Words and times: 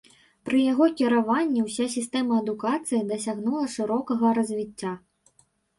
Пры 0.47 0.61
яго 0.61 0.87
кіраванні 1.01 1.65
ўся 1.67 1.87
сістэма 1.97 2.41
адукацыі 2.43 3.05
дасягнула 3.13 3.71
шырокага 3.79 4.27
развіцця. 4.41 5.01